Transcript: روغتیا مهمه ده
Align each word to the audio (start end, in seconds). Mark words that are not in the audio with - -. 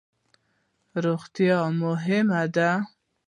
روغتیا 1.03 1.59
مهمه 1.81 2.41
ده 2.55 2.69